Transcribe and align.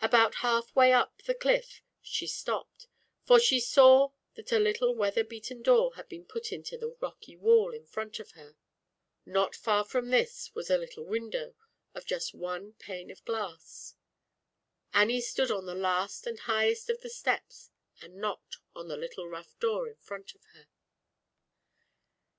About 0.00 0.36
half 0.36 0.74
way 0.74 0.90
up 0.90 1.20
the 1.26 1.34
cliff 1.34 1.82
stopped, 2.02 2.86
for 3.26 3.38
she 3.38 3.60
saw 3.60 4.08
that 4.34 4.50
a 4.50 4.58
little 4.58 4.94
weat] 4.94 5.28
beaten 5.28 5.60
door 5.60 5.96
had 5.96 6.08
been 6.08 6.26
rocky 7.02 7.36
wall 7.36 7.74
in 7.74 7.84
front 7.84 8.18
of 8.18 8.30
her. 8.30 8.54
put 8.54 8.54
200 8.54 8.56
ZAUBERLINDA, 8.56 8.62
THE 8.72 9.30
WISE 9.76 10.02
WITCH. 10.02 10.10
this 10.28 10.50
was 10.54 10.70
a 10.70 10.78
little 10.78 11.04
window, 11.04 11.54
of 11.92 12.06
just 12.06 12.32
one 12.34 12.74
ane 12.88 13.10
of 13.10 13.22
glass. 13.26 13.96
Annie 14.94 15.20
stood 15.20 15.50
on 15.50 15.66
the 15.66 15.74
last 15.74 16.24
d 16.24 16.34
highest 16.34 16.88
of 16.88 17.02
the 17.02 17.10
steps 17.10 17.68
and 18.00 18.16
knocked 18.16 18.56
on 18.74 18.88
the 18.88 18.96
little 18.96 19.28
rough 19.28 19.58
door 19.58 19.86
in 19.88 19.96
front 19.98 20.34
of 20.34 20.42
her. 20.54 20.68